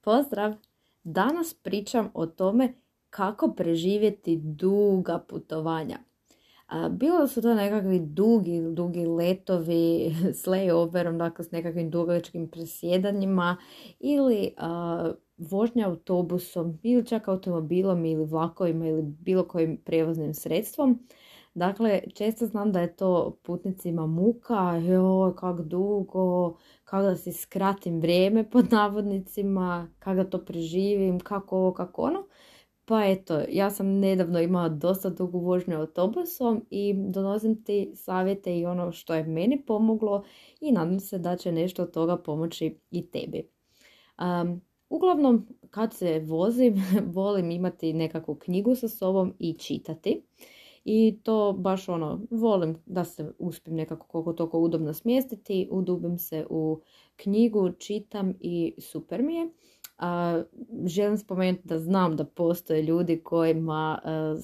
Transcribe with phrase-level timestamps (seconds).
[0.00, 0.54] Pozdrav!
[1.04, 2.74] Danas pričam o tome
[3.10, 5.98] kako preživjeti duga putovanja.
[6.90, 13.56] Bilo su to nekakvi dugi, dugi letovi s layoverom, dakle s nekakvim dugačkim presjedanjima
[14.00, 14.54] ili
[15.38, 21.06] vožnja autobusom ili čak automobilom ili vlakovima ili bilo kojim prijevoznim sredstvom.
[21.58, 28.00] Dakle, često znam da je to putnicima muka, joj, kak dugo, kako da si skratim
[28.00, 32.26] vrijeme pod navodnicima, kako da to preživim, kako ovo, kako ono.
[32.84, 38.66] Pa eto, ja sam nedavno imala dosta dugu vožnju autobusom i donosim ti savjete i
[38.66, 40.24] ono što je meni pomoglo
[40.60, 43.50] i nadam se da će nešto od toga pomoći i tebi.
[44.18, 46.74] Um, uglavnom, kad se vozim,
[47.16, 50.22] volim imati nekakvu knjigu sa sobom i čitati.
[50.90, 56.46] I to baš ono, volim da se uspijem nekako koliko toliko udobno smjestiti, udubim se
[56.50, 56.80] u
[57.16, 59.48] knjigu, čitam i super mi je.
[59.98, 60.42] A,
[60.86, 63.98] želim spomenuti da znam da postoje ljudi kojima,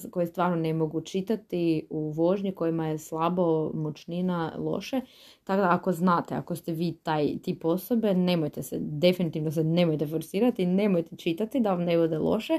[0.05, 5.01] e, koji stvarno ne mogu čitati u vožnji, kojima je slabo, moćnina, loše.
[5.43, 10.07] Tako da ako znate, ako ste vi taj tip osobe, nemojte se, definitivno se nemojte
[10.07, 12.53] forsirati, nemojte čitati da vam ne bude loše,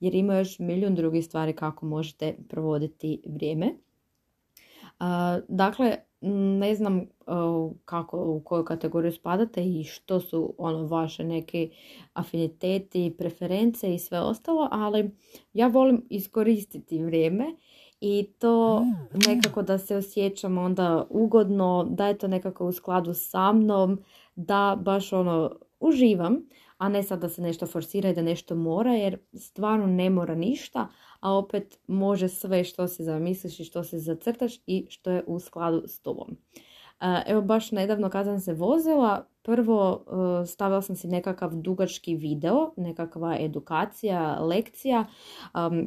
[0.00, 3.74] jer ima još milijun drugih stvari kako možete provoditi vrijeme.
[5.48, 7.04] dakle, ne znam e,
[7.84, 11.70] kako, u koju kategoriju spadate i što su ono vaše neke
[12.12, 15.10] afiniteti, preference i sve ostalo, ali
[15.52, 17.44] ja volim iskoristiti vrijeme
[18.00, 19.18] i to mm.
[19.26, 24.02] nekako da se osjećam onda ugodno, da je to nekako u skladu sa mnom,
[24.34, 25.50] da baš ono
[25.80, 26.36] uživam,
[26.82, 30.34] a ne sad da se nešto forsira i da nešto mora, jer stvarno ne mora
[30.34, 30.88] ništa,
[31.20, 35.40] a opet može sve što se zamisliš i što se zacrtaš i što je u
[35.40, 36.36] skladu s tobom.
[37.00, 40.04] E, evo baš nedavno kad sam se vozila, prvo
[40.42, 45.04] e, stavila sam si nekakav dugački video, nekakva edukacija, lekcija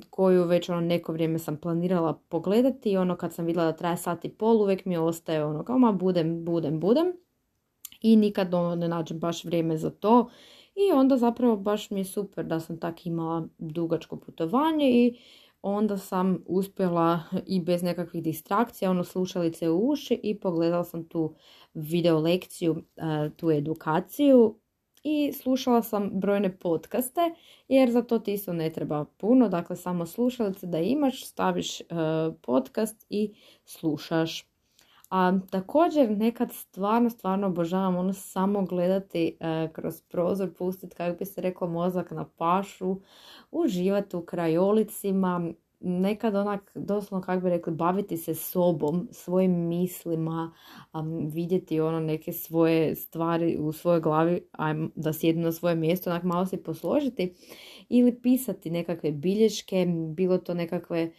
[0.09, 3.97] koju već ono neko vrijeme sam planirala pogledati i ono kad sam vidjela da traje
[3.97, 7.13] sat i pol uvijek mi ostaje ono kao ma budem, budem, budem
[8.01, 10.29] i nikad ono ne nađem baš vrijeme za to
[10.75, 15.18] i onda zapravo baš mi je super da sam tak imala dugačko putovanje i
[15.62, 21.36] onda sam uspjela i bez nekakvih distrakcija, ono slušalice u uši i pogledala sam tu
[21.74, 24.59] video lekciju, e, tu edukaciju
[25.03, 27.22] i slušala sam brojne podcaste
[27.68, 31.86] jer za to ti isto ne treba puno, dakle samo slušalice da imaš, staviš e,
[32.42, 33.34] podcast i
[33.66, 34.54] slušaš.
[35.15, 41.25] A također nekad stvarno, stvarno obožavam ono samo gledati e, kroz prozor, pustiti kako bi
[41.25, 42.99] se reklo mozak na pašu,
[43.51, 50.53] uživati u krajolicima, nekad onak doslovno kako bi rekli baviti se sobom, svojim mislima,
[51.33, 54.41] vidjeti ono neke svoje stvari u svojoj glavi,
[54.95, 57.33] da sjednu na svoje mjesto, onak malo se posložiti
[57.89, 61.11] ili pisati nekakve bilješke, bilo to nekakve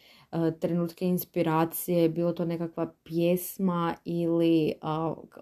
[0.60, 4.72] trenutke inspiracije, bilo to nekakva pjesma ili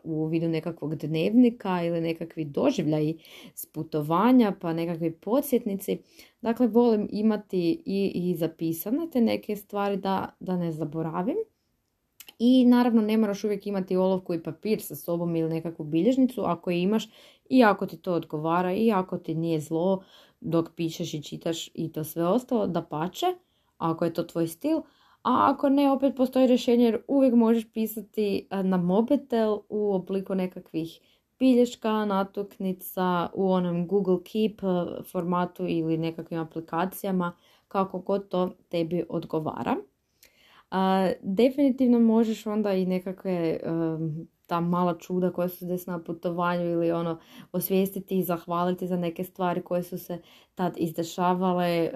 [0.05, 3.19] u vidu nekakvog dnevnika ili nekakvi doživljaji
[3.55, 5.99] s putovanja pa nekakvi podsjetnici.
[6.43, 11.37] Dakle, volim imati i, i zapisane te neke stvari da, da ne zaboravim.
[12.39, 16.71] I naravno ne moraš uvijek imati olovku i papir sa sobom ili nekakvu bilježnicu ako
[16.71, 17.09] je imaš
[17.49, 20.05] i ako ti to odgovara i ako ti nije zlo
[20.41, 23.27] dok pišeš i čitaš i to sve ostalo, da pače
[23.79, 24.83] ako je to tvoj stil.
[25.23, 31.01] A ako ne, opet postoji rješenje jer uvijek možeš pisati na mobitel u obliku nekakvih
[31.39, 34.61] bilješka, natuknica, u onom Google Keep
[35.13, 37.33] formatu ili nekakvim aplikacijama,
[37.69, 39.77] kako god to tebi odgovara.
[41.23, 43.61] definitivno možeš onda i nekakve
[44.47, 47.19] ta mala čuda koja su se desila na putovanju ili ono
[47.53, 50.23] osvijestiti i zahvaliti za neke stvari koje su se
[50.55, 51.91] tad izdešavale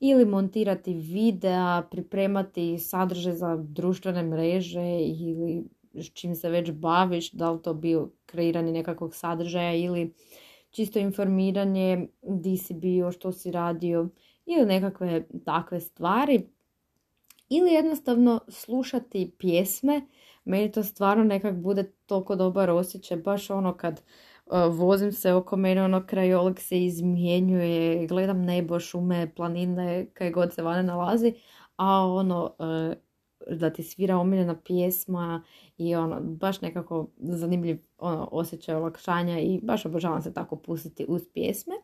[0.00, 7.50] ili montirati videa, pripremati sadržaj za društvene mreže ili s čim se već baviš, da
[7.50, 10.14] li to bio kreiranje nekakvog sadržaja ili
[10.70, 14.08] čisto informiranje di si bio, što si radio
[14.46, 16.46] ili nekakve takve stvari.
[17.48, 20.06] Ili jednostavno slušati pjesme,
[20.44, 24.02] meni to stvarno nekak bude toliko dobar osjećaj, baš ono kad
[24.70, 30.62] vozim se oko mene, ono krajolog se izmjenjuje, gledam nebo, šume, planine, kaj god se
[30.62, 31.34] vane nalazi,
[31.76, 32.94] a ono, e,
[33.56, 35.42] da ti svira omiljena pjesma
[35.78, 41.22] i ono, baš nekako zanimljiv ono, osjećaj olakšanja i baš obožavam se tako pustiti uz
[41.34, 41.74] pjesme.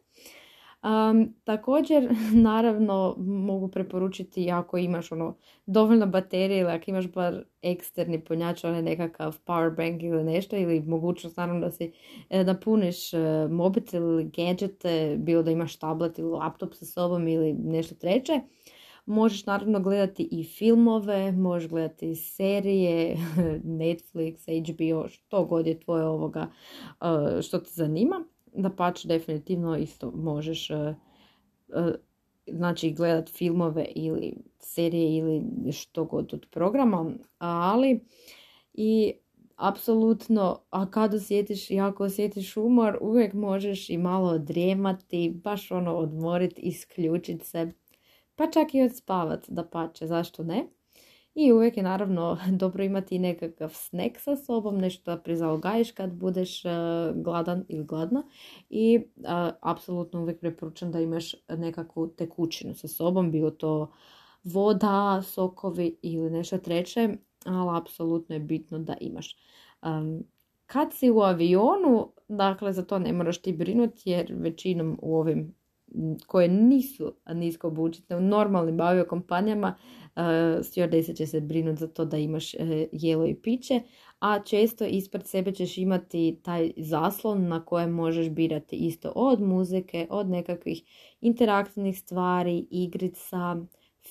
[0.87, 2.15] Um, također,
[2.49, 5.37] naravno, mogu preporučiti ako imaš ono
[5.67, 10.81] dovoljno baterije ili ako imaš bar eksterni punjač, onaj nekakav power bank ili nešto, ili
[10.81, 11.93] mogućnost naravno da si
[12.31, 13.19] e, napuniš e,
[13.51, 18.41] mobitel ili gadgete, bilo da imaš tablet ili laptop sa sobom ili nešto treće.
[19.07, 23.17] Možeš naravno gledati i filmove, možeš gledati serije,
[23.81, 26.47] Netflix, HBO, što god je tvoje ovoga,
[27.01, 28.25] e, što te zanima
[28.57, 30.95] da pač definitivno isto možeš uh,
[31.69, 31.95] uh,
[32.47, 38.01] znači gledat filmove ili serije ili što god od programa, ali
[38.75, 39.13] i
[39.57, 45.95] apsolutno, a kad osjetiš i ako osjetiš umor, uvijek možeš i malo odrijemati, baš ono
[45.95, 47.73] odmoriti, isključiti se,
[48.35, 50.67] pa čak i odspavat da pače, zašto ne?
[51.37, 56.65] I uvijek je naravno dobro imati nekakav snack sa sobom, nešto da prizalogajiš kad budeš
[56.65, 56.71] uh,
[57.15, 58.23] gladan ili gladna.
[58.71, 59.25] I uh,
[59.61, 63.93] apsolutno uvijek preporučam da imaš nekakvu tekućinu sa sobom, bilo to
[64.45, 67.09] voda, sokovi ili nešto treće,
[67.45, 69.37] ali apsolutno je bitno da imaš.
[70.67, 75.55] Kad si u avionu, dakle za to ne moraš ti brinuti jer većinom u ovim
[76.27, 80.23] koje nisu nisko bučitne u normalnim aviokompanijama uh,
[80.61, 82.61] stewardese će se brinuti za to da imaš uh,
[82.93, 83.81] jelo i piće,
[84.21, 90.07] a često ispred sebe ćeš imati taj zaslon na kojem možeš birati isto od muzike,
[90.11, 90.83] od nekakvih
[91.21, 93.57] interaktivnih stvari, igrica,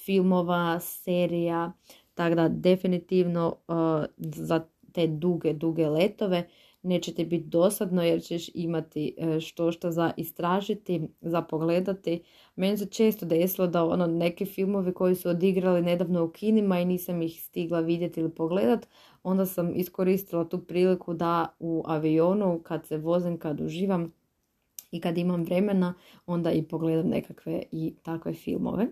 [0.05, 1.73] filmova, serija,
[2.13, 3.75] tako da definitivno uh,
[4.17, 6.47] za te duge, duge letove
[6.85, 12.23] neće ti biti dosadno jer ćeš imati e, što što za istražiti, za pogledati.
[12.55, 16.85] Meni se često desilo da ono neki filmovi koji su odigrali nedavno u kinima i
[16.85, 18.87] nisam ih stigla vidjeti ili pogledat,
[19.23, 24.13] onda sam iskoristila tu priliku da u avionu kad se vozim, kad uživam
[24.91, 25.93] i kad imam vremena,
[26.25, 28.88] onda i pogledam nekakve i takve filmove.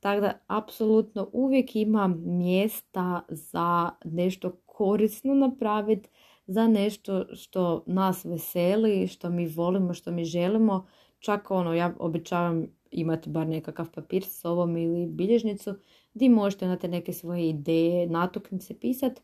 [0.00, 6.08] Tako da, apsolutno uvijek ima mjesta za nešto korisno napraviti,
[6.46, 10.86] za nešto što nas veseli, što mi volimo, što mi želimo.
[11.18, 15.74] Čak ono, ja običavam imati bar nekakav papir s sobom ili bilježnicu
[16.14, 19.22] gdje možete imati neke svoje ideje, natuknice pisati,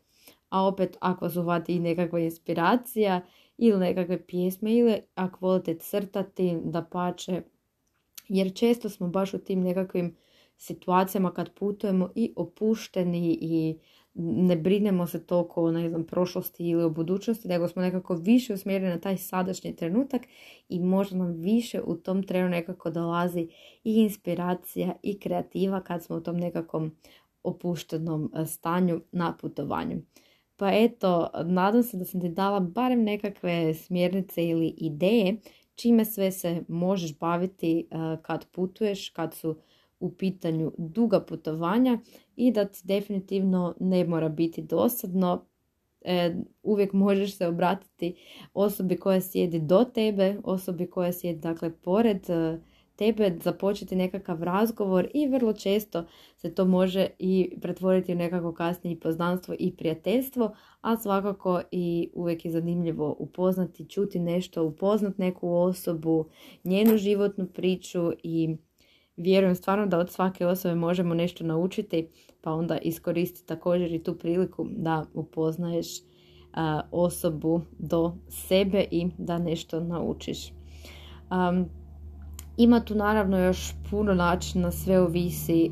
[0.49, 3.21] a opet ako vas uvati i nekakva inspiracija
[3.57, 7.41] ili nekakve pjesme ili ako volite crtati da pače,
[8.27, 10.15] jer često smo baš u tim nekakvim
[10.57, 13.77] situacijama kad putujemo i opušteni i
[14.13, 18.53] ne brinemo se toliko o ne znam, prošlosti ili o budućnosti, nego smo nekako više
[18.53, 20.21] usmjereni na taj sadašnji trenutak
[20.69, 23.49] i možda nam više u tom trenu nekako dolazi
[23.83, 26.95] i inspiracija i kreativa kad smo u tom nekakvom
[27.43, 30.01] opuštenom e, stanju na putovanju.
[30.57, 35.37] Pa eto, nadam se da sam ti dala barem nekakve smjernice ili ideje
[35.75, 39.55] čime sve se možeš baviti e, kad putuješ, kad su
[40.01, 41.99] u pitanju duga putovanja
[42.35, 45.45] i da ti definitivno ne mora biti dosadno.
[46.01, 48.15] E, uvijek možeš se obratiti
[48.53, 52.59] osobi koja sjedi do tebe, osobi koja sjedi dakle pored e,
[53.01, 56.05] tebe, započeti nekakav razgovor i vrlo često
[56.37, 62.45] se to može i pretvoriti u nekako kasnije poznanstvo i prijateljstvo, a svakako i uvijek
[62.45, 66.25] je zanimljivo upoznati, čuti nešto, upoznati neku osobu,
[66.63, 68.57] njenu životnu priču i
[69.21, 72.07] vjerujem stvarno da od svake osobe možemo nešto naučiti,
[72.41, 75.87] pa onda iskoristi također i tu priliku da upoznaješ
[76.91, 80.51] osobu do sebe i da nešto naučiš.
[82.63, 85.71] Ima tu naravno još puno načina, sve ovisi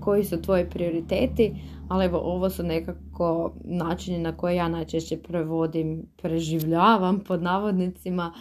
[0.00, 1.54] koji su tvoji prioriteti,
[1.88, 8.32] ali evo ovo su nekako načini na koje ja najčešće prevodim, preživljavam pod navodnicima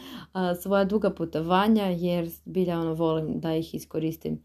[0.62, 4.44] svoja duga putovanja jer bilja ono volim da ih iskoristim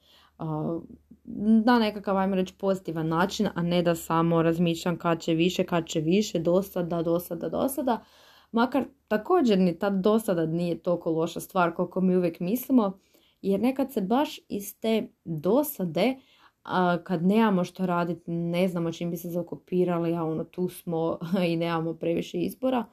[1.64, 5.87] na nekakav, ajmo reći, pozitivan način, a ne da samo razmišljam kad će više, kad
[5.87, 8.04] će više, dosada, dosada, dosada.
[8.52, 12.99] Makar također ni ta dosada nije toliko loša stvar koliko mi uvijek mislimo,
[13.44, 16.14] jer nekad se baš iz te dosade
[17.04, 21.18] kad nemamo što raditi, ne znamo čim bi se zakopirali, a ono tu smo
[21.50, 22.84] i nemamo previše izbora,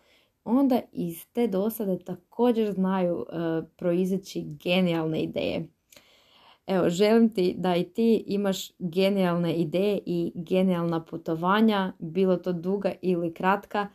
[0.43, 3.25] onda iz te dosade također znaju uh,
[3.75, 5.67] proizići genijalne ideje.
[6.67, 12.91] Evo, želim ti da i ti imaš genijalne ideje i genijalna putovanja, bilo to duga
[13.01, 13.87] ili kratka,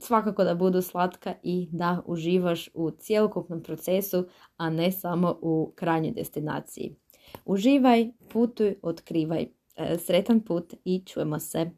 [0.00, 4.26] svakako da budu slatka i da uživaš u cjelokupnom procesu,
[4.56, 6.96] a ne samo u krajnjoj destinaciji.
[7.44, 9.46] Uživaj, putuj, otkrivaj.
[9.76, 11.70] E, sretan put i čujemo se.